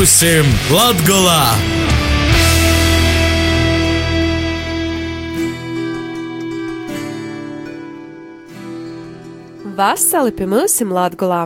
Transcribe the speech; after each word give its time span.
Būsim 0.00 0.46
Latgolā! 0.72 1.42
Vasali 9.76 10.32
pie 10.32 10.46
mums 10.48 10.78
Latgolā! 10.80 11.42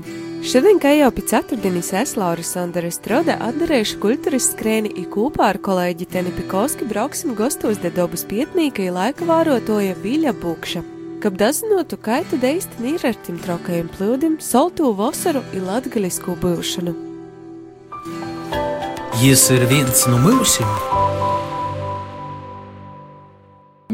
Šodien, 0.47 0.79
kā 0.79 0.93
jau 0.95 1.09
pēc 1.17 1.33
ceturtdienas, 1.33 1.89
es 1.99 2.15
Laura 2.15 2.45
Sandra 2.47 2.93
Strode 2.95 3.35
atdarēšu 3.35 3.99
kultūras 4.05 4.53
skrēni 4.53 4.93
i 5.03 5.09
kopā 5.11 5.49
ar 5.51 5.59
kolēģi 5.59 6.07
Teni 6.13 6.35
Pikovski 6.37 6.87
brauksim 6.87 7.35
gostos 7.35 7.83
de 7.83 7.91
dobas 7.97 8.23
pietnīka 8.23 8.85
i 8.87 8.93
laika 8.95 9.27
vārotoja 9.27 9.97
Viļa 10.05 10.37
Bukša. 10.45 10.85
Kab 11.27 11.43
dazinotu, 11.43 11.99
kā 11.99 12.21
tad 12.31 12.47
īsti 12.47 12.87
ir 12.93 13.09
ar 13.11 13.19
tim 13.27 13.43
trakajiem 13.49 13.91
plūdim, 13.99 14.39
soltū 14.39 14.95
vasaru 14.95 15.43
i 15.51 15.65
latgalisku 15.65 16.39
būšanu. 16.39 17.04
Jis 19.25 19.47
ir 19.55 19.63
viens 19.71 20.03
no 20.11 20.19
mūsim! 20.21 20.69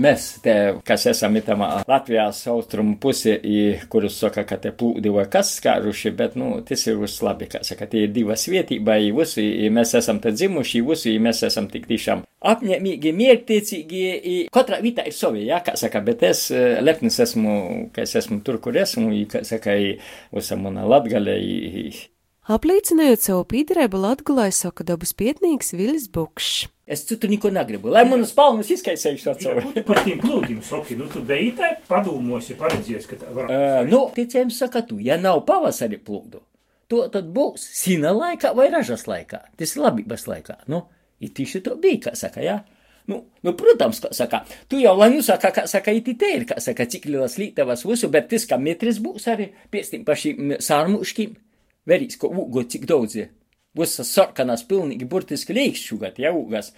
Mēs, 0.02 0.24
te, 0.42 0.54
kas 0.82 1.04
esam 1.06 1.36
itamā 1.38 1.68
Latvijas 1.86 2.40
austrumu 2.50 2.96
pusē, 2.98 3.36
kurus 3.92 4.16
saka, 4.24 4.42
ka 4.48 4.58
te 4.58 4.74
plūdi 4.74 5.14
vai 5.14 5.28
kas 5.30 5.52
skāruši, 5.60 6.14
bet, 6.18 6.34
nu, 6.40 6.50
tas 6.66 6.82
ir 6.90 6.98
uz 6.98 7.20
labi, 7.22 7.46
kā 7.52 7.62
saka, 7.62 7.86
tie 7.86 8.08
ir 8.08 8.14
divas 8.16 8.48
vietība, 8.50 8.98
visi 9.20 9.46
mēs 9.70 9.94
esam 10.00 10.18
te 10.24 10.34
dzimuši, 10.34 10.82
visi 10.90 11.14
mēs 11.22 11.46
esam 11.46 11.70
tik 11.70 11.86
tiešām 11.92 12.26
apņēmīgi, 12.50 13.16
miertiecīgi, 13.22 14.04
katrā 14.50 14.82
vietā 14.82 15.06
ir 15.06 15.14
savi, 15.14 15.46
jā, 15.46 15.62
kā 15.62 15.78
saka, 15.78 16.02
bet 16.10 16.26
es 16.26 16.48
lepnis 16.82 17.22
esmu, 17.22 17.58
ka 17.94 18.02
es 18.02 18.18
esmu 18.18 18.42
tur, 18.42 18.58
kur 18.64 18.82
esmu, 18.82 19.12
kā 19.30 19.46
saka, 19.46 19.78
visam 20.34 20.66
mana 20.66 20.90
latgale. 20.90 21.38
Apliecinājot 22.50 23.22
savu 23.22 23.44
pīdrēbu 23.46 23.98
Latgulai, 24.02 24.48
saka 24.50 24.82
dabas 24.82 25.12
pietnīgs 25.14 25.68
Vilis 25.70 26.08
Bukšs. 26.10 26.64
Es 26.90 27.04
citu 27.06 27.28
neko 27.30 27.52
negribu, 27.54 27.92
lai 27.94 28.00
manas 28.08 28.32
palmas 28.34 28.72
izkaisējuši 28.74 29.26
to 29.28 29.34
savu. 29.44 29.82
Par 29.86 30.00
tiem 30.02 30.18
plūdiem, 30.18 30.56
Soki, 30.66 30.96
nu 30.98 31.06
tu 31.12 31.20
beji 31.22 31.52
tā 31.60 31.68
padomos, 31.86 32.48
ja 32.50 32.56
paredzēs, 32.58 33.04
ka 33.06 33.18
tā 33.20 33.28
var. 33.36 33.52
Uh, 33.54 33.76
nu, 33.86 34.00
ticējums 34.16 34.56
saka 34.64 34.82
tu, 34.88 34.98
ja 34.98 35.14
nav 35.20 35.44
pavasari 35.46 36.00
plūdu, 36.02 36.40
to 36.90 37.04
tad 37.14 37.28
būs 37.36 37.68
sina 37.78 38.10
laikā 38.16 38.50
vai 38.58 38.66
ražas 38.72 39.06
laikā. 39.06 39.44
Tas 39.60 39.76
ir 39.76 39.84
labības 39.84 40.26
laikā, 40.26 40.56
nu, 40.74 40.80
ir 41.22 41.30
tieši 41.36 41.60
to 41.68 41.76
bija, 41.78 42.08
kā 42.08 42.14
saka, 42.18 42.42
jā. 42.42 42.56
Nu, 43.06 43.20
nu, 43.46 43.52
protams, 43.60 44.00
kā 44.02 44.10
saka, 44.16 44.40
tu 44.66 44.80
jau 44.82 44.96
lai 44.98 45.12
nosaka, 45.14 45.52
kā 45.54 45.68
saka, 45.70 45.94
it 45.94 46.10
te 46.18 46.32
ir, 46.40 46.48
kā 46.50 46.58
saka, 46.58 46.88
cik 46.90 47.06
lielas 47.12 47.38
lītavas 47.38 47.86
visu, 47.86 48.10
bet 48.10 48.26
tas, 48.34 48.48
ka 48.50 48.58
metris 48.58 48.98
būs 48.98 49.30
arī 49.30 49.52
pēc 49.70 49.94
tiem 49.94 50.02
pašiem 50.08 50.56
sārmuškiem, 50.58 51.38
verīs, 51.88 52.18
ko 52.20 52.28
ūgo 52.28 52.64
cik 52.68 52.86
daudz 52.90 53.16
ir. 53.16 53.30
Visas 53.78 54.08
sarkanas 54.10 54.64
pilni 54.66 54.96
burtis 55.06 55.44
kleikščių 55.46 55.96
gatjaugas. 56.00 56.72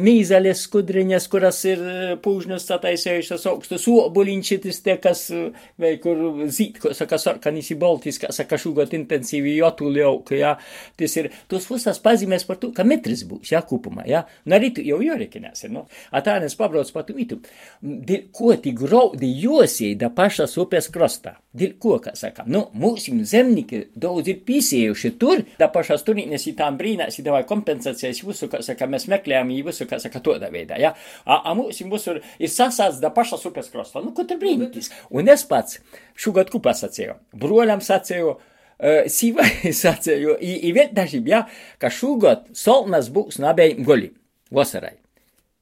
Myzelės 0.00 0.62
skudrinės, 0.64 1.26
kuras 1.28 1.58
ir 1.68 1.82
e, 1.84 1.96
pūžnius 2.24 2.64
sataisėjusios 2.64 3.42
aukštus, 3.50 3.84
uobulinčytis 3.92 4.80
te, 4.86 4.94
kas 5.04 5.26
e, 5.28 5.50
veikur 5.84 6.46
zytko, 6.48 6.94
saka 6.96 7.18
sarkanis 7.20 7.68
į 7.74 7.76
baltis, 7.82 8.16
kas 8.22 8.40
saka 8.40 8.56
šūgot 8.56 8.96
intensyvijotų 8.96 9.90
liaukai, 9.98 10.38
ja. 10.40 10.54
Tis 10.96 11.18
ir 11.20 11.28
tos 11.52 11.68
visas 11.68 12.00
pazymės 12.00 12.48
par 12.48 12.56
tu, 12.62 12.72
kametris 12.72 13.26
būs, 13.28 13.52
ja, 13.52 13.60
kupuma, 13.60 14.08
ja. 14.08 14.24
Narytų 14.48 14.86
jau 14.88 15.02
jo 15.04 15.20
reikinės, 15.20 15.66
nu. 15.76 15.84
Atanės 16.08 16.56
pabrauc 16.56 16.88
patumytų. 16.96 17.42
Dėl 17.84 18.30
ko 18.32 18.56
tik 18.56 18.80
graudi 18.80 19.28
juosiai 19.42 19.92
da 20.00 20.08
pašas 20.08 20.56
upės 20.56 20.88
krostą. 20.88 21.36
Dėl 21.54 21.76
ko, 21.78 22.00
ką 22.02 22.16
saka, 22.18 22.48
nu, 22.50 22.64
mūsų 22.74 23.20
zemnikai 23.28 23.84
daug 23.94 24.24
ir 24.26 24.40
pisėjuši 24.48 25.14
tur, 25.20 25.44
da 25.60 25.68
pašas 25.70 26.02
tur 26.02 26.13
turnīnes, 26.14 26.46
ja 26.46 26.54
tām 26.58 26.78
brīnās, 26.78 27.18
ja 27.18 27.32
vai 27.32 27.44
kompensācijas 27.48 28.22
visu, 28.24 28.48
kā 28.50 28.62
saka, 28.62 28.86
mēs 28.86 29.08
meklējam, 29.10 29.50
ja 29.50 29.66
visu, 29.66 29.86
kā 29.90 29.98
saka, 29.98 30.22
tādā 30.24 30.50
veidā, 30.52 30.78
ja. 30.78 30.94
A, 31.24 31.50
a 31.50 31.54
mums 31.54 31.80
visur 31.80 32.20
ir 32.38 32.50
sasāds 32.50 33.00
da 33.02 33.10
pašas 33.10 33.44
upes 33.46 33.70
krostā. 33.72 34.02
Nu, 34.04 34.14
ko 34.14 34.24
tur 34.24 34.38
brīnītis? 34.38 34.92
Un 35.10 35.28
es 35.28 35.44
pats 35.44 35.80
šogad 36.16 36.50
kupā 36.52 36.74
sacīju, 36.74 37.20
broļam 37.34 37.84
sacīju, 37.84 38.36
Uh, 38.74 39.04
Sīvai 39.06 39.70
sacīju, 39.84 40.32
i 40.42 40.72
vēl 40.74 40.88
dažiem, 40.92 41.28
ja, 41.30 41.44
ka 41.78 41.92
šogad 41.94 42.48
solnas 42.58 43.06
būs 43.14 43.38
nabējiem 43.38 43.86
goli, 43.86 44.10
vasarai. 44.50 44.96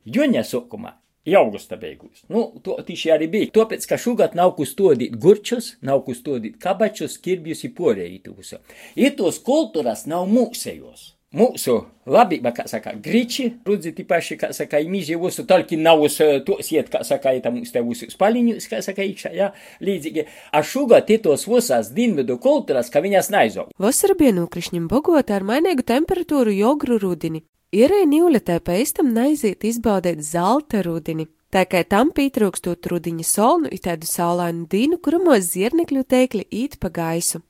Jūņa 0.08 0.46
sokumā 0.48 0.94
I 1.22 1.36
augusta 1.38 1.76
beigās. 1.78 2.24
Nu, 2.32 2.48
to 2.66 2.74
tieši 2.82 3.12
arī 3.14 3.28
bija. 3.30 3.50
Tāpēc, 3.54 3.86
ka 3.86 3.98
šogad 4.00 4.34
nav 4.34 4.56
ko 4.56 4.66
stodīt 4.66 5.14
gurčus, 5.22 5.76
nav 5.86 6.02
ko 6.06 6.16
stodīt 6.18 6.58
kabačus, 6.62 7.14
kirbjus 7.22 7.62
un 7.68 7.74
porēju 7.78 8.34
visu. 8.38 8.58
Ir 8.98 9.14
tos 9.18 9.38
kultūras 9.46 10.08
nav 10.10 10.26
mūsējos. 10.30 11.12
Mūsu 11.32 11.78
labība, 12.12 12.50
kā 12.52 12.66
saka, 12.68 12.92
griči, 13.00 13.46
rudzi 13.64 13.94
ti 13.96 14.04
paši, 14.04 14.36
kā 14.36 14.50
saka, 14.52 14.82
imīži 14.84 15.16
visu, 15.16 15.46
talki 15.48 15.78
nav 15.80 16.02
uz 16.04 16.18
tos 16.44 16.68
iet, 16.74 16.90
kā 16.92 17.00
saka, 17.08 17.32
it 17.38 17.46
mums 17.48 17.72
te 17.72 17.80
visu 17.86 18.10
spaliņus, 18.12 18.66
kā 18.68 18.82
saka, 18.84 19.06
iekšā, 19.06 19.32
jā, 19.38 19.48
līdzīgi. 19.80 20.26
A 20.52 20.60
šogad 20.66 21.08
tos 21.24 21.46
visas 21.48 21.88
dienvidu 21.96 22.36
kultūras, 22.42 22.92
ka 22.92 23.00
viņas 23.00 23.32
naizog. 23.32 23.72
Vasara 23.80 24.18
bija 24.18 24.34
nokrišņiem 24.42 24.90
Bogotā 24.92 25.38
ar 25.38 25.48
mainīgu 25.48 25.86
temperatūru 25.88 26.52
jogru 26.52 27.00
rudini. 27.00 27.46
Ierēja 27.72 28.04
Nīletē 28.04 28.58
pēc 28.60 28.98
naiziet 29.00 29.64
izbaudīt 29.64 30.18
zelta 30.20 30.82
rudini. 30.84 31.24
Tā 31.48 31.62
kā 31.64 31.80
tam 31.88 32.10
pietrūkstot 32.12 32.84
rudiņa 32.84 33.24
solnu, 33.24 33.70
ir 33.72 33.80
tādu 33.80 34.04
saulainu 34.04 34.66
dīnu, 34.68 34.98
kurumos 35.00 35.48
zirnekļu 35.54 36.02
teikli 36.04 36.44
īt 36.52 36.76
pa 36.80 36.90
gaisu. 36.92 37.40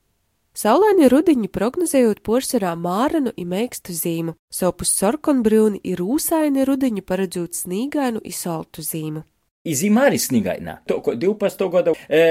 Saulaini 0.54 1.08
rudiņu 1.10 1.50
prognozējot 1.50 2.22
porcelāna 2.22 2.78
māranu 2.78 3.32
un 3.34 3.50
meikstu 3.50 3.96
zīmu, 3.98 4.36
sopus 4.46 4.94
sarkanbrūni 4.94 5.82
ir 5.82 5.98
rūsaini 5.98 6.68
rudiņu 6.70 7.02
paredzot 7.02 7.58
snīgainu 7.58 8.22
un 8.22 8.38
saltu 8.38 8.86
zīmu. 8.86 9.24
Zima 9.62 10.08
arī 10.08 10.18
snigaina. 10.18 10.80
To, 10.90 10.96
ko 11.06 11.12
12. 11.14 11.60
gada 11.70 11.92
e, 12.10 12.22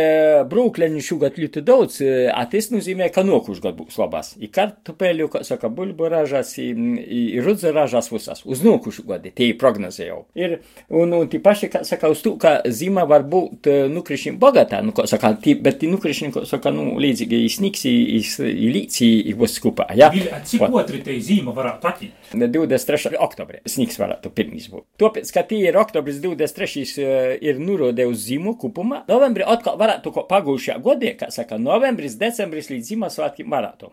brūkleņu 0.51 0.99
šogad 1.05 1.37
ļoti 1.39 1.61
daudz, 1.63 1.99
e, 2.03 2.25
a 2.27 2.41
tas 2.51 2.67
nozīmē, 2.73 3.07
ka 3.15 3.23
nokuš 3.23 3.61
gad 3.63 3.77
būs 3.77 3.95
labās. 4.01 4.33
I 4.35 4.49
kartupeļu, 4.51 5.29
kā 5.31 5.39
saka, 5.47 5.69
buļbu 5.71 6.09
ražās, 6.11 6.51
i, 6.59 6.67
i 7.07 7.21
rudze 7.39 7.71
ražās 7.71 8.11
visas. 8.11 8.43
Uz 8.43 8.65
nokušu 8.67 9.05
gadi, 9.07 9.31
tie 9.37 9.47
prognozē 9.55 10.09
jau. 10.09 10.17
Ir, 10.35 10.57
un, 10.91 11.15
un 11.15 11.31
tie 11.31 11.39
paši, 11.39 11.69
kā 11.71 11.85
saka, 11.87 12.09
uz 12.11 12.19
to, 12.25 12.33
ka 12.41 12.57
zima 12.67 13.07
var 13.07 13.23
būt 13.23 13.71
nukrišņiem 13.95 14.35
bogatā, 14.41 14.83
nu, 14.83 14.91
kā 14.97 15.07
saka, 15.07 15.31
tī, 15.39 15.55
bet 15.55 15.79
tie 15.79 15.87
nukrišņi, 15.93 16.33
kā 16.35 16.43
saka, 16.51 16.75
nu, 16.75 16.97
līdzīgi 16.99 17.41
i 17.45 17.47
sniks, 17.55 17.85
i, 17.87 17.95
i, 18.17 18.21
i 18.51 18.73
līdz, 18.75 18.99
i, 19.07 19.11
i 19.31 19.37
viss 19.39 19.63
kopā, 19.63 19.87
ja? 19.95 20.11
Cik 20.51 20.67
otri 20.67 20.99
te 21.07 21.15
zima 21.23 21.55
varētu 21.55 21.93
atīt? 21.93 22.35
23. 22.35 23.15
oktobrī 23.23 23.63
sniks 23.71 23.99
varētu 24.03 24.35
pirmīs 24.35 24.67
būt. 24.71 24.83
Tāpēc, 24.99 25.31
ka 25.31 25.47
tie 25.47 25.63
ir 25.69 25.79
oktobris 25.79 26.19
23 26.23 27.20
ir 27.41 27.59
nurodē 27.61 28.05
uz 28.09 28.25
zimu 28.27 28.55
kupumā. 28.61 29.03
Novembrī 29.09 29.47
atkal 29.47 29.79
varētu 29.81 30.13
pagūšajā 30.29 30.77
godē, 30.83 31.15
kā 31.19 31.31
saka, 31.33 31.59
novembris, 31.61 32.17
decembris 32.19 32.71
līdz 32.73 32.93
Ziemassvētkiem 32.93 33.51
varētu. 33.51 33.91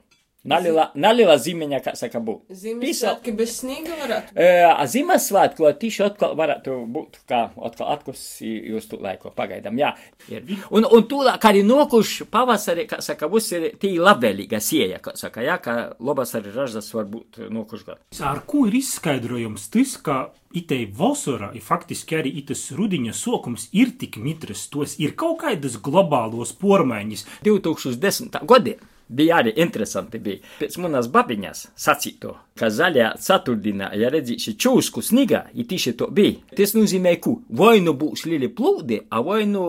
Nalila, 0.49 0.89
nalila 0.97 1.37
zimeņa, 1.41 1.81
kā 1.85 1.95
saka, 1.99 2.21
būt. 2.25 2.55
Ziemassvētki 2.57 3.35
bez 3.37 3.55
sniega 3.61 3.99
varētu? 4.01 4.35
E, 4.39 4.49
Ziemassvētku 4.93 5.69
tīši 5.83 6.05
atkal 6.07 6.35
varētu 6.39 6.79
būt, 6.95 7.21
kā 7.29 7.43
atkal 7.69 7.93
atkusi 7.93 8.55
uz 8.79 8.89
tu 8.89 9.01
laiku, 9.03 9.33
pagaidām, 9.37 9.79
jā. 9.81 9.93
Ir. 10.33 10.49
Un, 10.75 10.87
un 10.89 11.05
tūlāk 11.11 11.45
arī 11.51 11.63
nokuš 11.67 12.25
pavasarī, 12.33 12.87
kā 12.89 13.03
saka, 13.05 13.29
būs 13.31 13.51
ir 13.59 13.69
tī 13.81 13.95
labvēlīga 14.01 14.61
sieja, 14.65 15.03
kā 15.05 15.15
saka, 15.19 15.45
jā, 15.45 15.59
ka 15.63 15.79
labas 16.01 16.35
arī 16.39 16.55
ražas 16.55 16.91
var 16.97 17.09
būt 17.13 17.43
nokuš 17.53 17.87
gadu. 17.89 18.03
Ar 18.25 18.43
ko 18.49 18.65
ir 18.69 18.79
izskaidrojums 18.81 19.69
tas, 19.75 19.97
ka 20.01 20.19
itei 20.57 20.87
vasara, 20.99 21.53
ir 21.57 21.65
faktiski 21.65 22.19
arī 22.23 22.33
itas 22.41 22.69
rudiņa 22.77 23.17
sokums 23.17 23.69
ir 23.77 23.93
tik 24.01 24.17
mitras, 24.23 24.67
tos 24.73 24.97
ir 25.03 25.17
kaut 25.19 25.43
kādas 25.43 25.77
globālos 25.83 26.55
pormaiņas? 26.56 27.27
2010. 27.44 28.41
gadiem 28.49 28.81
bija 29.08 29.40
arī 29.43 29.55
interesanti. 29.62 30.20
Bija. 30.22 30.43
Pēc 30.60 30.78
manas 30.82 31.08
babiņas 31.12 31.64
sacīto, 31.78 32.34
ka 32.58 32.70
zaļā 32.72 33.12
ceturtdienā, 33.25 33.90
ja 33.99 34.10
redzēsi 34.12 34.56
čūsku 34.60 35.02
snigā, 35.05 35.46
ir 35.55 35.69
tieši 35.69 35.94
to 35.99 36.10
bija. 36.14 36.38
Tas 36.56 36.75
nozīmē, 36.76 37.16
ka 37.22 37.34
vai 37.60 37.78
nu 37.84 37.94
būs 37.99 38.26
lieli 38.28 38.50
plūdi, 38.55 39.05
vai 39.25 39.44
nu 39.50 39.66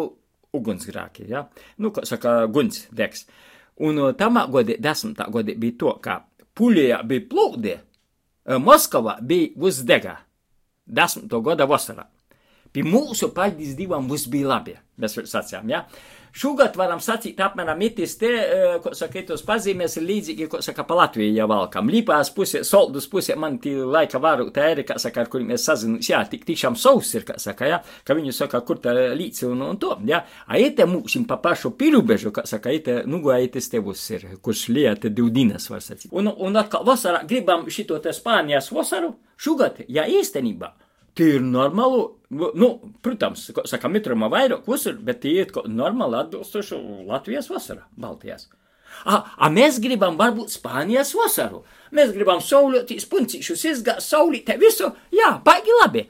ugunsgrāki, 0.56 1.27
ja? 1.30 1.45
nu, 1.77 1.91
kā 1.94 2.06
saka, 2.09 2.41
guns 2.47 2.88
degs. 2.95 3.27
Un 3.86 4.01
tamā 4.19 4.47
godē, 4.51 4.75
desmitā 4.81 5.30
godē 5.31 5.56
bija 5.59 5.77
to, 5.80 5.94
ka 6.03 6.24
Pulijā 6.59 7.00
bija 7.07 7.27
plūdi, 7.30 7.75
Moskavā 8.59 9.19
bija 9.21 9.53
uzdega 9.62 10.15
desmito 10.89 11.41
gada 11.45 11.68
vasarā. 11.69 12.07
Pie 12.74 12.86
mūsu 12.86 13.31
paļģis 13.36 13.75
divam 13.80 14.07
būs 14.10 14.27
bija 14.30 14.54
labi, 14.54 14.77
mēs 15.01 15.18
sacījām, 15.31 15.69
jā. 15.71 15.83
Ja? 15.83 16.18
Šogad 16.30 16.75
varam 16.77 17.00
sacīt 17.01 17.39
apmēram 17.42 17.80
itis 17.81 18.13
te, 18.21 18.30
eh, 18.30 18.75
ko 18.83 18.94
saka, 18.94 19.21
tos 19.25 19.42
pazīmēs 19.45 19.98
ir 19.98 20.04
līdzīgi, 20.06 20.48
ko 20.48 20.62
saka, 20.62 20.83
pa 20.83 20.94
Latviju 20.94 21.33
jau 21.33 21.48
valkam. 21.50 21.89
Līpās 21.89 22.30
pusē, 22.36 22.62
soldus 22.63 23.07
pusē, 23.10 23.36
man 23.36 23.57
tī 23.57 23.74
laika 23.74 24.19
varu 24.21 24.51
tā 24.51 24.71
ir, 24.71 24.83
kā 24.83 25.00
saka, 25.00 25.21
ar 25.21 25.27
kuriem 25.27 25.48
mēs 25.50 25.66
sazinās, 25.66 26.10
jā, 26.10 26.21
tik 26.30 26.45
tiešām 26.45 26.77
savs 26.77 27.16
ir, 27.16 27.24
kā 27.25 27.39
saka, 27.39 27.66
jā, 27.66 27.83
ka 28.06 28.13
viņi 28.13 28.33
saka, 28.33 28.62
kur 28.62 28.77
tā 28.77 28.94
līdzi 28.94 29.50
un, 29.50 29.62
un 29.62 29.77
to, 29.77 29.98
jā. 30.06 30.24
A 30.48 30.57
ite 30.57 30.86
mūsim 30.86 31.25
pa 31.27 31.38
pašu 31.38 31.72
pirubežu, 31.72 32.31
kā 32.31 32.45
saka, 32.45 32.69
ite, 32.69 33.04
nu, 33.07 33.22
go 33.22 33.33
itis 33.33 33.69
tevus 33.69 34.10
ir, 34.12 34.27
kurš 34.42 34.68
lieta 34.69 35.10
divdinas, 35.10 35.69
var 35.69 35.81
sacīt. 35.81 36.12
Un, 36.13 36.30
un 36.30 36.56
atkal 36.56 36.86
vasarā 36.86 37.25
gribam 37.25 37.65
šito 37.69 37.98
te 37.98 38.13
Spānijas 38.13 38.69
vasaru, 38.72 39.15
šogad, 39.36 39.81
jā, 39.89 40.06
īstenībā. 40.06 40.75
Ir 41.19 41.42
normāli, 41.44 42.06
nu, 42.31 42.69
protams, 43.04 43.50
saka, 43.68 43.92
mitruma 43.92 44.30
vairāk 44.31 44.68
visur, 44.69 44.95
bet 45.04 45.21
tie 45.25 45.42
ir 45.44 45.51
normāli 45.68 46.19
atbilstoši 46.21 46.80
Latvijas 47.10 47.50
vasarā, 47.51 47.83
Baltijās. 48.00 48.48
A, 49.06 49.21
a 49.38 49.50
mēs 49.54 49.80
gribam 49.83 50.18
varbūt 50.19 50.54
Spānijas 50.54 51.13
vasaru. 51.18 51.63
Mēs 51.95 52.13
gribam 52.16 52.42
saulētīs 52.44 53.07
puncīšus 53.10 53.66
izgāt, 53.71 54.04
saulītē 54.04 54.57
visu, 54.62 54.92
jā, 55.13 55.33
baigi 55.45 55.75
labi. 55.81 56.06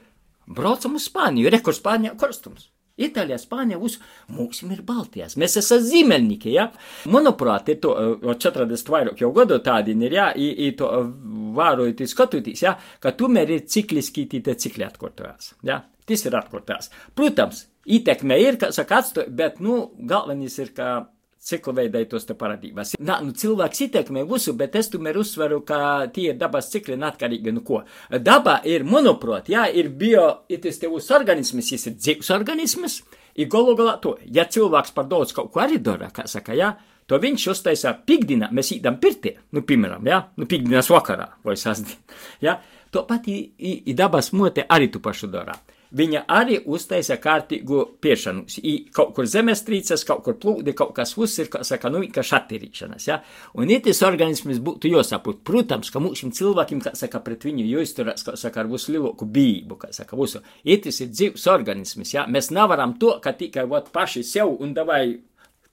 Braucam 0.50 0.96
uz 0.98 1.06
Spāniju, 1.10 1.50
rekur 1.52 1.76
Spānijā 1.76 2.16
karstums. 2.18 2.70
Itālijā, 3.00 3.38
Spānijā, 3.40 3.78
uz 3.80 3.98
mums 4.30 4.62
ir 4.64 4.82
Baltijas. 4.86 5.36
Mēs 5.40 5.56
esam 5.60 5.82
zīmelnieki, 5.84 6.52
ja? 6.54 6.68
Manuprāt, 7.10 7.70
ir 7.72 7.80
to 7.82 7.94
40 8.24 8.92
vairāk 8.94 9.22
jau 9.24 9.32
gadu 9.36 9.60
tādi 9.64 9.96
ir, 9.96 10.16
ja? 10.18 10.30
I, 10.36 10.50
i 10.66 10.72
to 10.78 10.90
vārojot 11.56 12.04
skatoties, 12.10 12.64
ja? 12.66 12.76
ka 13.00 13.14
tomēr 13.16 13.56
ir 13.56 13.64
cikliski 13.70 14.26
tie 14.30 14.54
cikli 14.54 14.86
atkārtojās, 14.86 15.54
ja? 15.66 15.82
Tas 16.10 16.26
ir 16.26 16.34
atkārtojās. 16.34 16.90
Protams, 17.14 17.64
ietekme 17.86 18.38
ir, 18.42 18.58
kā 18.60 18.72
saka, 18.74 19.00
atstoja, 19.00 19.30
bet, 19.30 19.60
nu, 19.62 19.82
galvenais 20.10 20.56
ir, 20.58 20.72
ka 20.76 20.90
ciklu 21.40 21.74
veidētos 21.76 22.26
te 22.28 22.36
parādībās. 22.38 22.94
Nā, 23.00 23.18
nu, 23.24 23.32
cilvēks 23.36 23.84
ietekmē 23.86 24.24
visu, 24.28 24.52
bet 24.58 24.76
es 24.76 24.90
tomēr 24.92 25.18
uzsveru, 25.20 25.62
ka 25.66 25.78
tie 26.14 26.30
ir 26.32 26.38
dabas 26.40 26.68
cikli 26.72 26.98
neatkarīgi 27.00 27.54
no 27.56 27.64
ko. 27.66 27.80
Daba 28.20 28.58
ir, 28.68 28.84
manuprāt, 28.88 29.48
jā, 29.52 29.64
ir 29.72 29.88
bio, 30.02 30.26
ir 30.52 30.60
tas 30.64 30.80
tevus 30.82 31.08
organisms, 31.16 31.72
jis 31.72 31.88
ir 31.88 31.96
dzīvs 31.96 32.30
organisms, 32.36 33.00
ir 33.40 33.48
golu 33.50 33.76
galā 33.78 33.96
to, 34.02 34.16
ja 34.28 34.44
cilvēks 34.44 34.94
par 34.96 35.08
daudz 35.10 35.34
kaut 35.36 35.52
ko 35.54 35.64
arī 35.64 35.80
dara, 35.82 36.10
kā 36.14 36.26
saka, 36.28 36.56
jā, 36.58 36.74
to 37.08 37.18
viņš 37.18 37.48
uztaisā 37.54 37.94
pikdienā, 38.06 38.52
mēs 38.54 38.74
īdam 38.76 39.00
pirtī, 39.02 39.34
nu, 39.56 39.64
piemēram, 39.66 40.04
jā, 40.12 40.22
nu, 40.36 40.48
pikdienas 40.50 40.92
vakarā 40.92 41.32
vai 41.46 41.56
sasdien, 41.58 41.98
jā, 42.46 42.58
to 42.92 43.06
pat 43.08 43.28
i, 43.32 43.40
i, 43.56 43.76
i 43.90 43.96
dabas 43.96 44.34
mote 44.36 44.68
arī 44.68 44.92
tu 44.92 45.00
pašu 45.02 45.30
dara 45.32 45.56
viņa 45.96 46.22
arī 46.30 46.58
uztaisa 46.70 47.16
kārtīgu 47.20 47.82
piešanu. 48.02 48.44
I 48.62 48.74
kaut 48.94 49.12
kur 49.16 49.28
zemestrīces, 49.30 50.04
kaut 50.08 50.22
kur 50.26 50.36
plūdi, 50.40 50.74
kaut 50.76 50.92
kas 50.96 51.16
uz 51.18 51.36
ir, 51.42 51.50
kā 51.52 51.62
saka, 51.66 51.90
nu, 51.92 52.02
vienkārši 52.04 52.36
attīrīšanas, 52.38 53.08
ja? 53.08 53.20
Un 53.58 53.72
itis 53.72 54.02
organisms 54.06 54.60
būtu 54.64 54.92
jāsaprot. 54.92 55.42
Protams, 55.46 55.90
ka 55.90 56.02
mūsim 56.02 56.34
cilvēkiem, 56.36 56.82
kā 56.84 56.94
saka, 56.98 57.22
pret 57.24 57.46
viņu 57.48 57.66
jāizturās, 57.68 58.26
kā 58.26 58.36
saka, 58.40 58.62
ar 58.62 58.70
visu 58.70 58.94
lielāku 58.94 59.26
bību, 59.26 59.80
kā 59.80 59.92
saka, 59.96 60.18
visu. 60.20 60.44
Itis 60.64 61.02
ir 61.02 61.10
dzīvs 61.14 61.48
organisms, 61.50 62.14
ja? 62.14 62.26
Mēs 62.30 62.52
nevaram 62.54 62.94
to, 63.00 63.16
ka 63.22 63.34
tikai, 63.36 63.66
vot, 63.70 63.90
paši 63.94 64.24
sev 64.26 64.54
un 64.60 64.74
davai 64.76 65.04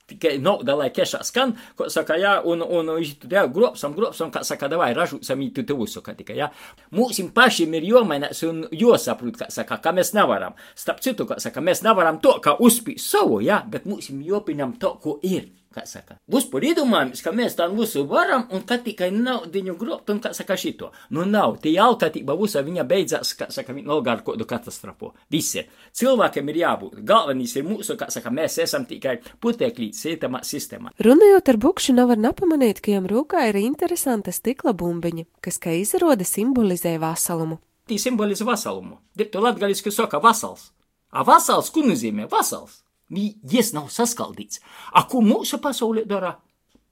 tikai 0.08 0.36
nauda, 0.42 0.76
lai 0.78 0.88
kešā 0.94 1.20
skan, 1.26 1.54
ko 1.78 1.88
saka, 1.92 2.16
jā, 2.20 2.38
un, 2.48 2.62
un, 2.64 2.92
jā, 3.04 3.44
grobsam, 3.52 3.94
grobsam, 3.96 4.32
kā 4.34 4.42
saka, 4.46 4.70
davai, 4.72 4.90
ražūsam 4.96 5.42
ītu 5.48 5.66
tevusu, 5.68 6.02
kā 6.04 6.16
tikai, 6.18 6.38
jā. 6.40 6.50
Mūsim 6.96 7.30
pašiem 7.36 7.76
ir 7.78 7.88
jomainās 7.90 8.42
un 8.48 8.64
josaprūt, 8.72 9.42
kā 9.42 9.50
saka, 9.52 9.80
ka 9.84 9.92
mēs 9.96 10.14
nevaram. 10.16 10.56
Starp 10.78 11.04
citu, 11.04 11.28
kā 11.28 11.38
saka, 11.42 11.64
mēs 11.64 11.84
nevaram 11.86 12.20
to, 12.24 12.38
kā 12.44 12.56
uzspīt 12.64 13.02
savu, 13.02 13.42
jā, 13.44 13.60
bet 13.68 13.88
mūsim 13.88 14.22
jopiņam 14.24 14.78
to, 14.82 14.96
ko 15.02 15.18
ir 15.26 15.50
kā 15.74 15.84
saka. 15.88 16.16
Būs 16.30 16.48
par 16.52 16.64
iedomājumus, 16.64 17.22
ka 17.24 17.32
mēs 17.36 17.56
tam 17.58 17.76
visu 17.78 18.04
varam, 18.08 18.46
un 18.54 18.64
ka 18.68 18.78
tikai 18.82 19.10
naudiņu 19.14 19.74
grobt, 19.80 20.10
un 20.12 20.20
kā 20.24 20.32
saka 20.36 20.56
šito. 20.58 20.90
Nu 21.14 21.26
nav, 21.28 21.58
tie 21.62 21.74
alkatība 21.82 22.36
visa 22.40 22.62
viņa 22.66 22.86
beidzās, 22.88 23.34
kā 23.38 23.50
saka, 23.54 23.76
nolgā 23.76 24.16
ar 24.16 24.24
kādu 24.26 24.46
katastrofu. 24.48 25.12
Visi. 25.32 25.64
Cilvēkiem 25.98 26.50
ir 26.52 26.60
jābūt. 26.62 26.98
Galvenais 27.08 27.54
ir 27.56 27.68
mūsu, 27.68 27.98
kā 28.00 28.10
saka, 28.14 28.32
mēs 28.34 28.58
esam 28.64 28.86
tikai 28.88 29.18
puteklīts 29.42 30.04
sietamā 30.06 30.42
sistēmā. 30.46 30.94
Runājot 31.04 31.52
ar 31.52 31.60
bukšu, 31.60 31.96
nevar 31.98 32.20
nepamanīt, 32.20 32.82
ka 32.84 32.96
jām 32.96 33.08
rūkā 33.10 33.48
ir 33.50 33.60
interesanta 33.62 34.34
stikla 34.34 34.74
bumbiņa, 34.78 35.28
kas, 35.44 35.60
kā 35.62 35.76
izrāda, 35.78 36.26
simbolizē 36.26 36.96
vasalumu. 37.02 37.60
Tī 37.88 37.96
simbolizē 38.00 38.44
vasalumu. 38.44 39.00
To 39.16 39.40
latgaliski 39.40 39.92
saka 39.92 40.20
vasals. 40.20 40.70
A 41.08 41.24
vasals, 41.24 41.70
ko 41.72 41.80
nozīmē 41.86 42.26
vasals? 42.28 42.82
Jis 43.08 43.72
nav 43.72 43.88
saskaldīts. 43.92 44.60
A, 44.92 45.04
ko 45.08 45.22
mūsu 45.24 45.60
pasaulē 45.62 46.04
dara? 46.08 46.34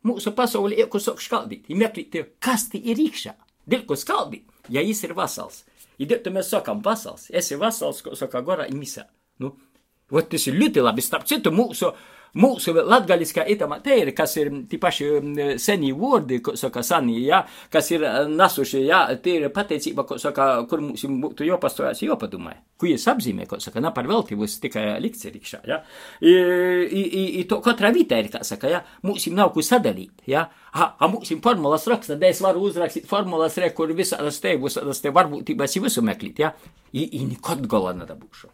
Mūsu 0.07 0.33
pasaulē 0.37 0.79
ir, 0.79 0.89
ko 0.93 1.01
sāk 1.03 1.21
skaldīt. 1.21 1.67
Ir 1.69 1.81
meklīt, 1.81 2.17
kas 2.43 2.69
tie 2.73 2.81
ir 2.81 3.01
iekšā. 3.03 3.35
Dēļ, 3.67 3.83
ko 3.89 3.99
skaldīt, 3.99 4.47
ja 4.73 4.85
jis 4.87 5.03
ir 5.05 5.17
vasals. 5.19 5.65
Ir 5.99 6.09
dēļ, 6.13 6.31
mēs 6.33 6.53
sakām 6.55 6.81
vasals. 6.85 7.27
Esi 7.35 7.59
vasals, 7.61 8.03
ko 8.05 8.15
saka 8.17 8.41
gorā 8.47 8.69
imisa. 8.71 9.09
Nu, 9.43 9.53
ot, 10.13 10.29
tas 10.31 10.47
ir 10.47 10.57
ļoti 10.57 10.85
labi. 10.85 11.05
Starp 11.05 11.27
citu, 11.29 11.53
mūsu 11.53 11.91
mūsu 12.37 12.75
latgaliskā 12.77 13.45
itamā 13.53 13.79
te 13.85 13.97
ir, 14.03 14.13
kas 14.17 14.37
ir 14.41 14.51
tie 14.71 14.79
paši 14.81 15.09
seni 15.63 15.93
vārdi, 15.97 16.41
ko 16.45 16.57
saka 16.59 16.83
sani, 16.87 17.19
ja, 17.25 17.43
kas 17.73 17.91
ir 17.95 18.05
nasuši, 18.33 18.83
ja, 18.87 19.05
tie 19.23 19.39
ir 19.41 19.53
pateicība, 19.55 20.07
ko 20.09 20.19
saka, 20.21 20.49
kur 20.71 20.83
mums 20.85 21.05
būtu 21.07 21.47
jopastojās, 21.49 22.03
jopadomāja. 22.07 22.61
Ko 22.77 22.89
jūs 22.91 23.07
apzīmē, 23.09 23.47
ko 23.49 23.57
saka, 23.63 23.81
na 23.81 23.93
par 23.97 24.09
veltības 24.09 24.59
tikai 24.61 24.85
likts 25.01 25.25
ir 25.25 25.39
ikšā, 25.39 25.63
ja. 25.69 25.81
I, 26.21 26.35
i, 26.35 27.05
i, 27.07 27.25
i 27.41 27.47
to 27.49 27.63
katrā 27.65 27.93
vītā 27.95 28.21
ir, 28.21 28.29
kā 28.35 28.43
saka, 28.45 28.69
ja, 28.73 28.83
mums 29.07 29.29
nav 29.33 29.55
ko 29.55 29.65
sadalīt, 29.65 30.27
ja. 30.29 30.45
A, 30.77 30.91
a 31.01 31.09
mums 31.09 31.33
formulas 31.45 31.89
raksta, 31.89 32.19
da 32.21 32.29
es 32.29 32.43
varu 32.45 32.67
uzrakstīt 32.69 33.09
formulas, 33.09 33.57
re, 33.63 33.73
kur 33.77 33.95
visādas 33.97 34.43
te, 34.45 34.59
visādas 34.61 35.01
te 35.01 35.15
varbūtības 35.15 35.81
visu 35.89 36.05
meklīt, 36.05 36.45
ja. 36.45 36.53
I, 36.93 37.09
i 37.17 37.25
nekad 37.31 37.65
galā 37.71 37.97
nedabūšu. 37.97 38.53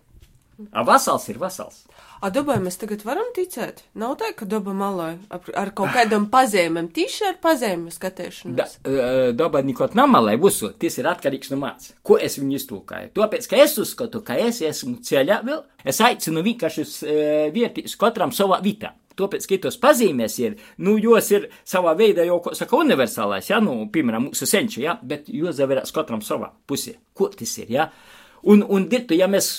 A 0.71 0.85
vasals 0.87 1.29
ir 1.33 1.41
vasals. 1.43 1.83
A 2.23 2.31
dabai 2.31 2.61
mēs 2.63 2.77
tagad 2.79 3.01
varam 3.03 3.33
ticēt? 3.35 3.81
Nav 3.99 4.15
tā, 4.21 4.29
ka 4.39 4.47
daba 4.47 4.71
malai 4.77 5.17
ar, 5.35 5.43
ar 5.59 5.73
kaut 5.75 5.91
kādam 5.91 6.29
pazīmēm, 6.31 6.93
tīši 6.95 7.25
ar 7.33 7.39
pazīmēm 7.43 7.91
skatīšanos. 7.91 8.77
Da, 8.85 8.95
daba 9.35 9.65
nekot 9.67 9.97
nav 9.99 10.07
malai, 10.13 10.37
visu, 10.39 10.71
tas 10.79 11.01
ir 11.01 11.11
atkarīgs 11.11 11.51
no 11.51 11.59
māc. 11.65 11.89
Ko 12.07 12.21
es 12.23 12.39
viņu 12.39 12.61
iztūkāju? 12.61 13.11
Tāpēc, 13.19 13.49
ka 13.51 13.59
es 13.65 13.75
uzskatu, 13.83 14.23
ka 14.23 14.39
es 14.39 14.63
esmu 14.63 15.01
ceļā 15.03 15.41
vēl, 15.49 15.65
es 15.83 15.99
aicinu 16.05 16.45
vienkārši 16.47 16.87
uz 16.87 16.95
uh, 17.03 17.49
vietīs 17.55 17.99
katram 17.99 18.31
savā 18.37 18.61
vietā. 18.63 18.95
Tāpēc, 19.19 19.49
ka 19.49 19.59
tos 19.67 19.77
pazīmēs 19.83 20.39
ir, 20.41 20.57
nu, 20.87 20.95
jos 21.03 21.29
ir 21.35 21.51
savā 21.69 21.97
veidā 21.99 22.25
jau, 22.29 22.39
ko 22.45 22.55
saka, 22.57 22.79
universālais, 22.81 23.51
ja, 23.51 23.59
nu, 23.65 23.75
piemēram, 23.93 24.31
mūsu 24.31 24.49
senču, 24.49 24.81
ja, 24.87 24.95
bet 25.03 25.27
jos 25.29 25.59
zaverās 25.59 25.93
katram 25.95 26.23
savā 26.25 26.53
pusē. 26.71 26.97
Ko 27.19 27.29
tas 27.35 27.59
ir, 27.61 27.75
ja? 27.81 27.91
Un, 28.49 28.65
un, 28.65 28.89
dirtu, 28.91 29.19
ja 29.19 29.29
mēs 29.31 29.53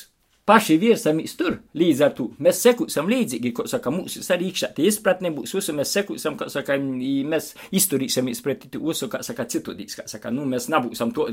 paši 0.46 0.78
virsamies 0.78 1.36
tur, 1.40 1.58
līdz 1.78 2.02
ar 2.04 2.14
to 2.18 2.28
mēs 2.44 2.60
sekūsim 2.66 3.08
līdzīgi, 3.10 3.54
ko 3.56 3.66
saka, 3.70 3.92
mūsu 3.94 4.24
arī 4.34 4.50
iekšā 4.52 4.74
tie 4.76 4.88
izpratne 4.90 5.32
būs, 5.36 5.56
visu 5.56 5.76
mēs 5.76 5.94
sekūsim, 5.96 6.38
kā 6.40 6.50
saka, 6.52 6.78
mēs 6.78 7.54
izturīsimies 7.76 8.44
pret 8.44 8.68
visu, 8.76 9.10
kā 9.12 9.24
saka, 9.26 9.48
citudīs, 9.50 9.98
kā 10.00 10.08
saka, 10.10 10.34
nu, 10.36 10.46
mēs 10.50 10.68
nebūsim 10.74 11.14
to, 11.16 11.30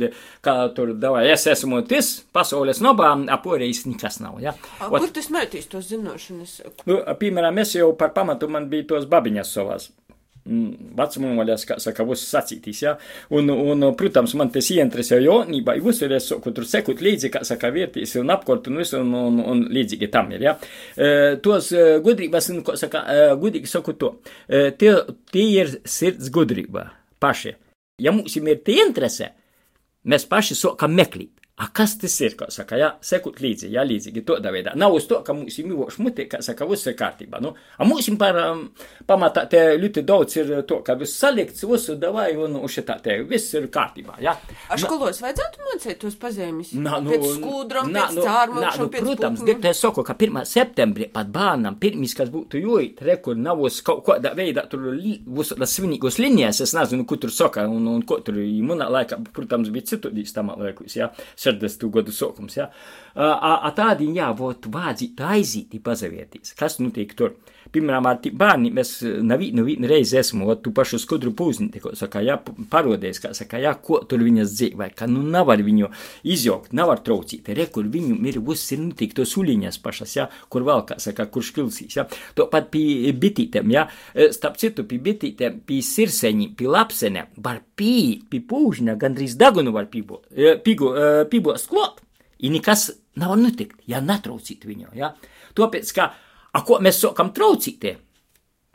kā 0.46 0.56
tur, 0.76 0.94
davai, 0.94 1.26
es 1.32 1.46
esmu 1.50 1.82
tas, 1.90 2.12
pasaules 2.34 2.82
nobā, 2.84 3.12
aporējis 3.38 3.86
nekas 3.90 4.20
nav, 4.22 4.38
ja. 4.42 4.54
A, 4.78 4.90
Ot, 4.90 5.00
kur 5.00 5.14
tas 5.18 5.30
mētīs 5.34 5.70
tos 5.70 5.90
zinošanas? 5.90 6.60
Nu, 6.86 7.00
piemēram, 7.20 7.62
es 7.64 7.74
jau 7.78 7.90
par 7.98 8.14
pamatu 8.16 8.50
man 8.50 8.70
bija 8.70 8.92
tos 8.94 9.10
babiņas 9.10 9.56
savās 9.58 9.90
vecumvaļas, 10.46 11.64
kā 11.68 11.76
saka, 11.82 12.04
viss 12.08 12.28
sacītīs, 12.32 12.82
ja? 12.84 12.94
Un, 13.36 13.50
un, 13.52 13.88
protams, 13.98 14.34
man 14.38 14.52
tas 14.52 14.70
ieinteresēja 14.72 15.26
jaunībā, 15.26 15.76
visur 15.84 16.12
es 16.16 16.30
saku, 16.30 16.52
tur 16.56 16.66
sekot 16.68 17.02
līdzi, 17.04 17.32
kā 17.34 17.42
saka, 17.46 17.72
vērtīs 17.74 18.16
un 18.20 18.32
apkort 18.34 18.70
un 18.70 18.80
visu, 18.80 19.00
un, 19.02 19.12
un, 19.14 19.40
un 19.52 19.64
līdzīgi 19.72 20.10
tam 20.12 20.32
ir, 20.34 20.46
ja? 20.48 20.56
E, 20.96 21.10
tos 21.44 21.72
gudrības, 22.04 22.50
un, 22.54 22.62
ko 22.66 22.76
saka, 22.80 23.04
gudīgi 23.40 23.70
saku 23.70 23.96
to, 24.00 24.14
e, 24.48 24.70
tie, 24.80 24.94
tie 25.32 25.46
ir 25.60 25.76
sirds 25.84 26.32
gudrība 26.34 26.90
paši. 27.20 27.54
Ja 28.00 28.14
mums 28.16 28.36
ir 28.38 28.62
tie 28.64 28.80
interese, 28.86 29.34
mēs 30.08 30.24
paši 30.28 30.56
sākam 30.56 30.96
meklēt. 30.96 31.34
A 31.60 31.66
kas 31.76 31.98
tas 32.00 32.14
ir, 32.24 32.34
kā 32.40 32.46
saka, 32.48 32.78
jā, 32.80 32.88
sekot 33.04 33.40
līdzi, 33.44 33.68
jā, 33.74 33.82
līdzīgi 33.84 34.22
tādā 34.24 34.48
veidā. 34.54 34.72
Nav 34.80 34.94
uz 34.96 35.04
to, 35.10 35.18
ka 35.26 35.34
mums 35.36 35.58
ir 35.60 35.66
mīloši 35.68 36.00
muti, 36.00 36.24
kā 36.30 36.40
saka, 36.44 36.64
viss 36.70 36.88
ir 36.88 36.94
kārtībā. 36.96 37.40
Nu, 37.44 37.52
a 37.52 37.84
mums 37.84 38.08
par 38.20 38.38
um, 38.40 38.62
pamatā 39.06 39.44
te 39.50 39.60
ļoti 39.76 40.04
daudz 40.08 40.38
ir 40.40 40.52
to, 40.68 40.80
ka 40.86 40.96
viss 40.96 41.20
salikts, 41.20 41.66
visu 41.68 41.98
davai 42.00 42.30
un 42.40 42.56
šitā 42.64 42.96
te 43.04 43.18
viss 43.28 43.52
ir 43.58 43.66
kārtībā, 43.72 44.16
jā. 44.24 44.32
A 44.72 44.78
školos 44.80 45.20
vajadzētu 45.20 45.66
mācīt 45.66 46.00
tos 46.00 46.16
pazīmes? 46.22 46.72
Nā, 46.80 46.96
nu, 47.04 47.12
pēc 47.12 47.26
skūdram, 47.36 47.92
nā, 47.92 48.06
pēc 48.08 48.16
nu, 48.16 48.24
cārmokšam, 48.24 48.64
nā, 48.64 48.72
nu, 48.80 48.88
pēc 48.94 49.06
protams, 49.10 49.44
dirbt 49.50 49.68
es 49.68 49.84
saku, 49.84 50.06
ka 50.06 50.16
1. 50.16 50.40
septembrī 50.48 51.10
pat 51.12 51.28
bērnam 51.34 51.76
pirmīs, 51.82 52.16
kas 52.16 52.32
būtu 52.32 52.64
jūt, 52.64 53.04
rekur 53.04 53.36
nav 53.36 53.60
uz 53.68 53.82
kaut 53.84 54.00
kādā 54.08 54.32
veidā 54.38 54.64
tur 54.70 54.88
visu 54.96 55.60
tas 55.60 55.76
svinīgos 55.76 56.16
linijas, 56.22 56.62
es 56.64 56.72
nezinu, 56.76 57.04
kur 57.08 57.20
tur 57.20 57.34
saka, 57.34 57.68
un, 57.68 57.84
un 57.92 58.04
ko 58.08 58.22
tur, 58.24 58.40
manā 58.64 58.88
laikā, 58.96 59.20
protams, 59.36 59.68
bija 59.74 59.92
citu 59.92 60.12
dīs 60.14 60.32
tamā 60.36 60.56
laikus, 60.60 60.96
jā. 60.96 61.12
60. 61.50 61.90
gadu 61.94 62.14
sākums. 62.14 62.56
Ja? 62.58 62.70
A, 63.14 63.56
a 63.66 63.72
tādi, 63.76 64.08
jā, 64.16 64.30
būtu 64.36 64.70
vajadzīgi 64.74 65.30
aiziet, 65.34 65.80
pazavieties. 65.84 66.54
Kas 66.58 66.78
notiek 66.82 67.16
tur? 67.18 67.36
Piemēram, 67.70 68.06
ar 68.08 68.18
bērniem 68.18 68.74
mēs 68.74 68.96
nevienu 69.04 69.86
reizi 69.86 70.16
esmu, 70.18 70.48
ot, 70.50 70.62
tu 70.64 70.72
pašu 70.74 70.98
skudru 70.98 71.30
pūzni, 71.36 71.68
tikko 71.70 71.92
saka, 71.94 72.18
jā, 72.24 72.34
parodies, 72.72 73.20
kā 73.22 73.30
saka, 73.36 73.60
jā, 73.62 73.70
ko 73.78 74.00
tur 74.10 74.24
viņas 74.26 74.54
dzīvē, 74.56 74.88
ka 74.98 75.06
nu 75.06 75.22
nevar 75.22 75.60
viņu 75.62 75.90
izjaukt, 76.26 76.72
nevar 76.74 77.02
traucīt, 77.06 77.46
re, 77.54 77.68
kur 77.70 77.86
viņu 77.92 78.16
ir 78.26 78.40
viss 78.42 78.74
ir 78.74 78.82
notiek, 78.82 79.14
to 79.14 79.26
suliņas 79.28 79.78
pašas, 79.84 80.14
jā, 80.18 80.26
kur 80.50 80.66
vēl, 80.66 80.82
kā 80.88 80.98
saka, 81.02 81.28
kurš 81.30 81.52
kilsīs, 81.60 81.94
jā. 82.00 82.06
To 82.34 82.48
pat 82.50 82.72
pie 82.74 83.12
bitītēm, 83.14 83.70
jā, 83.76 83.86
starp 84.34 84.58
citu, 84.58 84.86
pie 84.90 84.98
bitītēm, 85.06 85.62
pie 85.68 85.78
sirseņi, 85.86 86.50
pie 86.58 86.72
lapsenēm, 86.74 87.30
var 87.44 87.62
pī, 87.78 87.94
pie 88.32 88.42
pūžņa, 88.50 88.98
gandrīz 88.98 89.38
dagunu 89.38 89.76
var 89.76 89.86
pībo, 89.92 90.24
pīgo, 90.66 90.90
pībo 91.40 91.58
sklot, 91.58 92.04
i 92.44 92.52
nekas 92.52 92.90
nav 93.20 93.34
notikt, 93.40 93.80
ja 93.90 94.04
netraucīt 94.04 94.68
viņu, 94.68 94.92
jā. 94.96 95.14
Tāpēc, 95.58 95.92
ka, 95.96 96.12
A 96.50 96.62
ko 96.66 96.80
mēs 96.82 97.00
sākam 97.02 97.34
traucīt? 97.34 97.84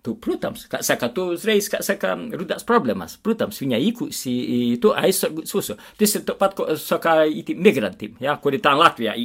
Tu, 0.05 0.13
protams, 0.21 0.67
kā 0.69 0.83
saka, 0.85 1.07
tu 1.09 1.23
uzreiz, 1.33 1.65
kā 1.71 1.79
saka, 1.81 2.11
rudās 2.37 2.61
problēmas. 2.67 3.15
Protams, 3.25 3.57
viņa 3.63 3.79
īkusi, 3.87 4.33
to 4.81 4.91
aizsargūt 4.93 5.49
susu. 5.49 5.75
Tas 5.97 6.13
ir 6.13 6.21
to 6.27 6.35
pat, 6.37 6.53
ko 6.57 6.67
saka, 6.77 7.23
iti 7.25 7.55
migrantiem, 7.57 8.13
ja, 8.21 8.35
kuri 8.41 8.61
tā 8.61 8.75
Latvijā. 8.77 9.15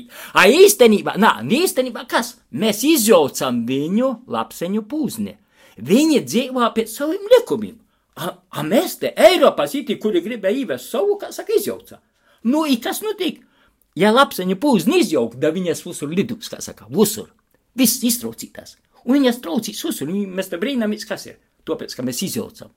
A 0.40 0.46
īstenībā, 0.48 1.18
nā, 1.20 1.34
īstenībā 1.44 2.06
kas? 2.08 2.38
Mēs 2.56 2.80
izjaucam 2.88 3.60
viņu 3.68 4.10
lapseņu 4.32 4.86
pūzni. 4.88 5.36
Viņi 5.84 6.24
dzīvo 6.24 6.72
pēc 6.76 6.96
saviem 6.96 7.28
likumiem. 7.36 7.76
A, 8.16 8.32
a 8.32 8.64
mēs 8.64 8.96
te 9.04 9.12
Eiropas 9.28 9.76
iti, 9.76 10.00
kuri 10.00 10.24
gribēja 10.24 10.64
īvest 10.64 10.96
savu, 10.96 11.20
kā 11.20 11.28
saka, 11.32 11.60
izjauca. 11.60 12.00
Nu, 12.42 12.64
i 12.66 12.78
kas 12.80 13.02
notiek? 13.04 13.42
Ja 13.98 14.12
lapseņu 14.14 14.56
pūzni 14.60 15.02
izjauk, 15.02 15.34
da 15.40 15.50
viņas 15.52 15.82
visur 15.84 16.12
lidus, 16.14 16.48
kā 16.48 16.60
saka, 16.64 16.86
visur. 16.88 17.32
Viss 17.76 18.04
iztraucītās. 18.06 18.76
Un 19.04 19.18
viņas 19.18 19.40
traucīs 19.44 19.82
uzsver, 19.84 20.08
un 20.12 20.36
mēs 20.36 20.50
te 20.52 20.60
brīnamies, 20.60 21.06
kas 21.08 21.26
ir. 21.28 21.38
Tāpēc, 21.68 21.94
ka 21.96 22.04
mēs 22.06 22.22
izjaucam. 22.24 22.70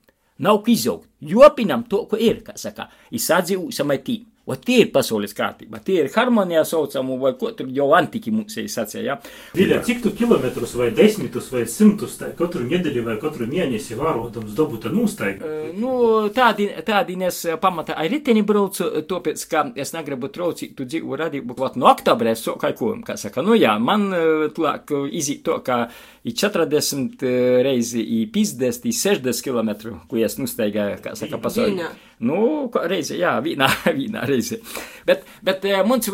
Nav 0.43 0.63
ko 0.65 0.74
izjaukt. 0.74 1.08
Jopinam 1.22 1.86
to, 1.88 2.03
ko 2.10 2.20
ir, 2.20 2.41
kā 2.46 2.58
saka, 2.60 2.89
izsadzīvusam 3.15 3.93
ar 3.93 4.01
tīm. 4.03 4.25
O 4.43 4.57
tie 4.59 4.81
ir 4.83 4.89
pasaules 4.91 5.31
kārtība, 5.38 5.79
tie 5.88 6.01
ir 6.01 6.09
harmonijā 6.12 6.65
saucamu, 6.67 7.15
vai 7.21 7.31
ko 7.39 7.53
tur 7.55 7.69
jau 7.71 7.85
antiki 7.95 8.31
mums 8.35 8.57
ir 8.59 8.65
sacīja. 8.67 9.03
Ja? 9.05 9.15
Viļa, 9.55 9.77
cik 9.88 10.01
tu 10.03 10.12
kilometrus 10.17 10.73
vai 10.75 10.89
desmitus 10.95 11.47
vai 11.53 11.63
simtus 11.71 12.17
tā, 12.19 12.33
katru 12.35 12.65
nedēļu 12.67 13.05
vai 13.05 13.15
katru 13.21 13.47
mēnesi 13.47 13.95
vārotams 13.95 14.51
dabūta 14.57 14.91
nūstaiga? 14.91 15.47
Uh, 15.47 15.71
nu, 15.79 15.93
tādi, 16.35 16.67
tādi 16.83 17.15
nes 17.21 17.39
pamata 17.63 17.95
ar 17.95 18.12
riteni 18.12 18.43
braucu, 18.43 18.89
tāpēc, 19.07 19.47
ka 19.47 19.63
es 19.79 19.95
negribu 19.95 20.27
traucīt 20.35 20.75
tu 20.75 20.89
dzīvu 20.91 21.23
radību, 21.23 21.55
vat 21.63 21.79
no 21.79 21.88
oktobra 21.93 22.35
es 22.35 22.43
so 22.43 22.57
kā 22.59 22.73
ko, 22.75 22.97
kā 23.07 23.15
saka, 23.19 23.45
nu 23.47 23.55
jā, 23.55 23.77
man 23.79 24.09
tlāk 24.57 24.91
izīt 25.07 25.45
to, 25.47 25.62
ka 25.63 25.85
i 26.27 26.35
40 26.35 27.23
reizi, 27.63 28.03
i 28.19 28.25
50, 28.27 28.91
i 28.91 28.95
60 28.95 29.43
km, 29.47 29.95
ko 30.12 30.19
es 30.19 30.35
nūstaigāju, 30.39 31.00
kā 31.03 31.15
saka, 31.15 31.39
pasaulē. 31.39 31.93
Nu, 32.24 32.70
reizi, 32.88 33.18
jā, 33.22 33.36
vīnā, 33.44 33.68
vīnā 34.00 34.24
reizi. 34.30 34.60
Bet, 35.08 35.25
bet 35.44 35.65
mums 35.88 36.10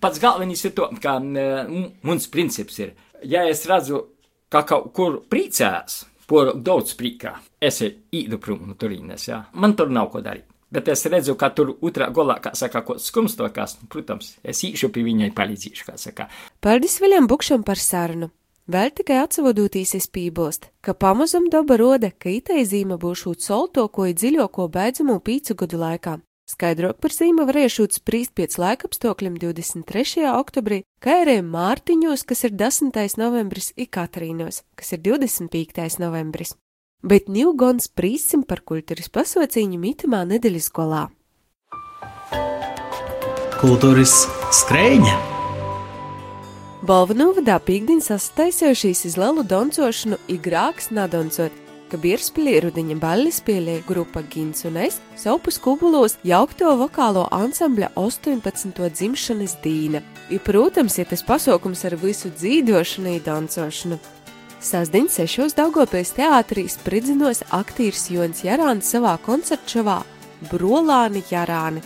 pats 0.00 0.22
galvenais 0.22 0.64
ir 0.64 0.74
to, 0.76 0.88
ka 1.02 1.18
mums 1.20 2.30
princips 2.32 2.80
ir, 2.80 2.94
ja 3.28 3.44
es 3.50 3.64
redzu, 3.68 4.00
ka 4.52 4.64
kaut 4.68 4.92
kur 4.96 5.22
priecājās, 5.30 6.04
por 6.30 6.54
daudz 6.56 6.94
prīkā, 6.96 7.34
es 7.60 7.82
īdu 7.84 8.40
prom 8.40 8.64
no 8.68 8.76
turīnes, 8.80 9.28
jā. 9.28 9.44
Man 9.60 9.76
tur 9.76 9.92
nav 9.92 10.10
ko 10.12 10.24
darīt. 10.24 10.48
Bet 10.74 10.88
es 10.90 11.04
redzu, 11.06 11.36
ka 11.38 11.52
tur 11.54 11.74
otrā 11.86 12.08
golā, 12.14 12.40
kā 12.42 12.50
saka, 12.58 12.80
kaut 12.82 12.98
kas 12.98 13.10
skumstokas, 13.12 13.76
protams, 13.92 14.32
es 14.42 14.64
īšu 14.66 14.90
pie 14.94 15.04
viņai 15.06 15.30
palīdzīšu, 15.36 15.84
kā 15.86 15.94
saka. 16.00 16.26
Paldies 16.64 16.96
Viljam 17.02 17.28
Bukšam 17.30 17.62
par 17.66 17.78
sarunu. 17.78 18.32
Vēl 18.64 18.88
tikai 18.96 19.18
atsavadūtīs 19.20 19.90
es 19.98 20.06
pībost, 20.08 20.70
ka 20.80 20.94
pamazam 20.96 21.50
daba 21.52 21.76
roda, 21.76 22.08
ka 22.08 22.30
itai 22.32 22.62
zīme 22.64 22.96
būšūt 22.96 23.44
soltoko 23.44 24.06
i 24.08 24.14
dziļoko 24.16 24.70
beidzamo 24.72 25.18
pīcu 25.20 25.56
gadu 25.60 25.80
laikā. 25.82 26.14
Skaidrāk 26.48 26.96
par 27.00 27.12
zīmu 27.12 27.44
varēšu 27.48 27.86
sprīst 27.92 28.32
pēc 28.36 28.56
laikapstākļiem 28.60 29.36
23. 29.40 30.24
oktobrī, 30.32 30.80
kā 31.00 31.20
arī 31.24 31.38
Mārtiņos, 31.44 32.24
kas 32.24 32.44
ir 32.48 32.56
10. 32.56 32.96
novembris, 33.20 33.72
un 33.76 33.88
Katrīnos, 33.88 34.62
kas 34.76 34.96
ir 34.96 35.04
25. 35.04 36.00
novembris. 36.00 36.56
Bet 37.04 37.28
niu 37.28 37.52
gan 37.52 37.84
sprīsim 37.84 38.48
par 38.48 38.64
kultūras 38.64 39.12
pasauciņu 39.12 39.80
mitamā 39.80 40.24
nedēļas 40.32 40.72
golā. 40.72 41.04
Kultūras 43.60 44.24
skrējņa! 44.64 45.33
Balvanovadā 46.84 47.54
pīkdiņ 47.64 48.00
sastaisējušies 48.04 49.06
iz 49.08 49.14
lielu 49.16 49.40
doncošanu 49.48 50.18
i 50.28 50.34
grāks 50.36 50.90
nadoncot, 50.92 51.54
ka 51.88 51.96
Bierspilī 52.02 52.58
rudiņa 52.60 52.96
balli 53.00 53.30
spēlēja 53.32 53.86
grupa 53.86 54.20
Gins 54.28 54.66
un 54.68 54.76
es 54.82 54.98
saupus 55.16 55.56
kubulos 55.64 56.18
jaukto 56.28 56.74
vokālo 56.76 57.22
ansambļa 57.32 57.94
18. 57.96 58.90
dzimšanas 58.98 59.56
dīna. 59.64 60.02
I, 60.28 60.36
protams, 60.36 60.98
ja 61.00 61.08
tas 61.08 61.24
pasaukums 61.24 61.86
ar 61.88 61.96
visu 62.02 62.28
dzīdošanu 62.34 63.16
i 63.16 63.24
dancošanu. 63.30 64.00
Sasdiņ 64.60 65.08
sešos 65.16 65.56
Daugopēs 65.56 66.12
teātrī 66.18 66.66
spridzinos 66.68 67.46
aktīrs 67.48 68.10
Jons 68.12 68.44
Jarāns 68.44 68.92
savā 68.92 69.16
koncertšovā 69.24 70.02
Brolāni 70.52 71.24
Jarāni 71.32 71.80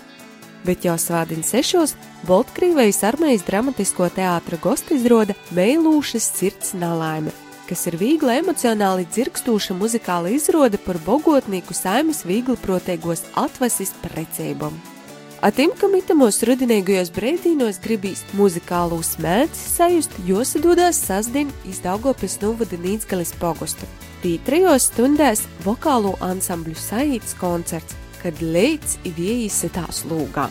bet 0.67 0.85
jau 0.87 0.97
svādiņ 0.99 1.45
sešos 1.47 1.95
Baltkrievijas 2.29 3.03
armijas 3.07 3.45
dramatisko 3.47 4.09
teātra 4.17 4.59
gosti 4.63 4.99
izroda 4.99 5.37
Meilūšas 5.55 6.29
sirds 6.41 6.75
nalaime, 6.75 7.33
kas 7.69 7.87
ir 7.91 7.99
viegli 8.01 8.39
emocionāli 8.41 9.07
dzirkstūša 9.13 9.77
muzikāla 9.79 10.33
izrāde 10.35 10.81
par 10.83 11.01
bogotnieku 11.07 11.77
saimas 11.77 12.25
viegli 12.27 12.57
proteigos 12.63 13.27
atvasis 13.37 13.95
precībām. 14.03 14.75
Atim, 15.39 15.71
ka 15.79 15.87
mitamos 15.87 16.41
rudinīgajos 16.43 17.13
brīdīnos 17.15 17.77
gribīs 17.85 18.25
muzikālu 18.35 18.97
smēķi 19.07 19.61
sajust, 19.61 20.17
josadodās 20.27 20.99
sasdien 20.99 21.53
izdaugopis 21.71 22.41
novada 22.43 22.75
Nīcgalis 22.83 23.31
pogostu. 23.39 23.87
Tī 24.19 24.35
trijos 24.43 24.89
stundēs 24.91 25.45
vokālo 25.63 26.17
ansambļu 26.27 26.75
saīts 26.83 27.37
koncerts, 27.39 27.95
kad 28.23 28.41
līdz 28.43 28.99
iviejas 29.09 29.63
tās 29.75 30.05
lūgā. 30.09 30.49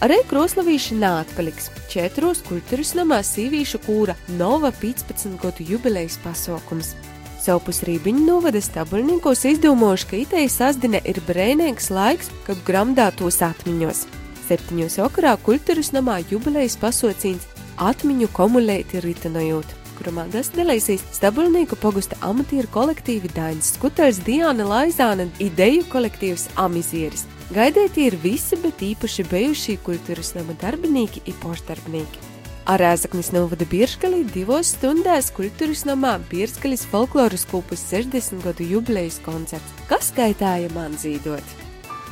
Arī 0.00 0.16
kroslavīši 0.30 0.96
neatpaliks. 0.96 1.68
Četros 1.92 2.40
kultūras 2.46 2.94
namā 2.96 3.18
sīvīšu 3.26 3.82
kūra 3.84 4.14
Nova 4.38 4.70
15 4.72 5.36
gadu 5.42 5.66
jubilejas 5.68 6.16
pasaukums. 6.24 6.94
Savpus 7.40 7.82
Rībiņu 7.88 8.24
novada 8.26 8.60
stabulniekos 8.64 9.44
izdomājuši, 9.48 10.08
ka 10.08 10.18
itēji 10.20 10.52
sasdine 10.52 11.00
ir 11.08 11.20
brēnīgs 11.28 11.90
laiks, 11.92 12.32
kad 12.48 12.60
gromdātos 12.68 13.40
atmiņos. 13.44 14.06
Septiņos 14.48 15.00
vakarā 15.04 15.36
kultūras 15.44 15.92
namā 15.96 16.20
jubilejas 16.32 16.76
pasaucīns 16.80 17.48
atmiņu 17.80 18.32
kumulēti 18.36 19.04
ritinojot 19.04 19.79
kurā 20.00 20.24
dalīsies 20.56 21.04
Stabulnieku 21.12 21.76
pogusta 21.76 22.16
amatieru 22.24 22.68
kolektīvi 22.72 23.30
Dainis 23.36 23.74
Skuters, 23.76 24.18
Diana 24.24 24.64
Laizāna, 24.64 25.28
ideju 25.38 25.84
kolektīvs 25.92 26.48
Amizieris. 26.56 27.26
Gaidēti 27.50 28.06
ir 28.06 28.16
visi, 28.22 28.56
bet 28.62 28.80
īpaši 28.80 29.26
bijušie 29.30 29.78
kultūras 29.84 30.34
nama 30.36 30.54
darbinieki 30.60 31.24
un 31.26 31.38
poštarbinieki. 31.42 32.26
Arēzaknis 32.70 33.32
novada 33.34 33.66
Biržgalī 33.66 34.22
divos 34.30 34.74
stundās 34.76 35.32
kultūras 35.34 35.82
namā 35.88 36.18
Biržgalis 36.30 36.84
folkloras 36.86 37.46
kūpas 37.50 37.82
60 37.90 38.44
gadu 38.44 38.68
jubilejas 38.68 39.18
koncerts, 39.24 39.74
kas 39.90 40.12
skaitāja 40.12 40.70
man 40.76 40.94
zīdot. 41.00 41.56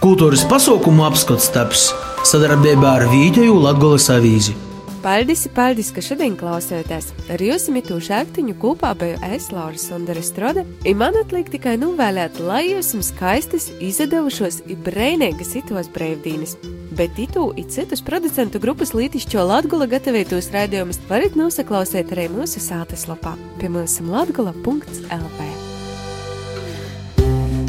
Kultūras 0.02 0.44
pasaukumu 0.50 1.06
apskats 1.06 1.50
taps 1.54 1.90
sadarbībā 2.26 2.96
ar 3.00 3.06
Vīģeju 3.12 3.60
Latgolas 3.62 4.10
avīzi. 4.14 4.67
Paldies, 5.02 5.44
paldies, 5.54 5.92
ka 5.94 6.02
šodien 6.02 6.34
klausāties. 6.34 7.12
Ar 7.30 7.42
jums 7.42 7.68
mitu 7.70 8.00
šāktiņu 8.02 8.56
kopā 8.58 8.90
biju 8.98 9.20
es, 9.28 9.46
Lauris 9.54 9.84
Sondere 9.86 10.24
Strode, 10.26 10.64
un 10.66 10.98
man 10.98 11.14
atliek 11.20 11.46
tikai 11.52 11.76
novēlēt, 11.78 12.40
lai 12.42 12.64
jums 12.72 12.90
skaistas, 13.12 13.68
izdevušos 13.78 14.64
un 14.66 14.82
brēnīgas 14.82 15.54
itos 15.62 15.90
brīvdienas. 15.94 16.56
Bet 16.98 17.14
itu 17.22 17.46
un 17.52 17.70
citus 17.70 18.02
producentu 18.02 18.58
grupas 18.58 18.90
lītišķo 18.90 19.44
Latgula 19.46 19.86
gatavītos 19.86 20.50
raidījumus 20.50 20.98
varat 21.06 21.38
nosaklausīt 21.38 22.10
arī 22.16 22.26
mūsu 22.34 22.58
sātes 22.58 23.06
lapā 23.06 23.36
pie 23.60 23.70
mūsu 23.70 24.02
latgula.lv. 24.10 25.48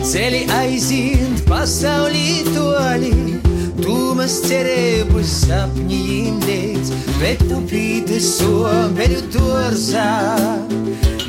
Ceļi 0.09 0.45
aiziet 0.55 1.43
pasaulī 1.45 2.41
toļi, 2.55 3.38
Tūmas 3.83 4.36
cerības 4.43 5.33
apņēmties, 5.55 6.91
bet 7.19 7.41
tupīti 7.50 8.19
sobeļu 8.24 9.21
torzā. 9.33 10.09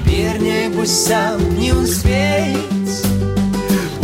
Bērnības 0.07 0.95
sapņi 1.07 1.71
un 1.77 1.87
spējas. 1.89 3.01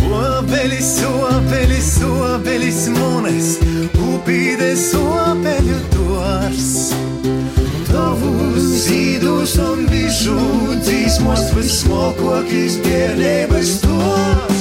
Obelis, 0.06 0.92
obelis, 1.06 1.90
obelis 2.06 2.86
mūnes, 2.94 3.56
upīdes 4.06 4.86
sobeļu 4.92 5.78
tors. 5.96 6.70
Tavus 7.90 8.70
zīdus 8.86 9.56
un 9.66 9.86
bišūtīs 9.90 11.20
mūs 11.26 11.48
vismokokīs 11.58 12.80
bērnības 12.86 13.80
tors. 13.84 14.55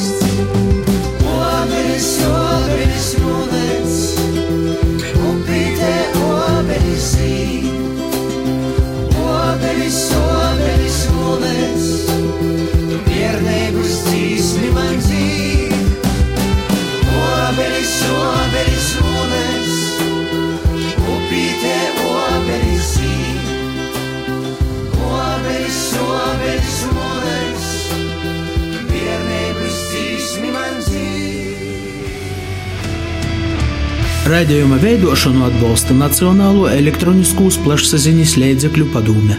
Raidījuma 34.36 34.76
veidošanu 34.82 35.46
atbalsta 35.46 35.96
Nacionālo 35.96 36.66
elektroniskos 36.68 37.56
plašsaziņas 37.64 38.36
līdzekļu 38.42 38.92
padome. 38.92 39.38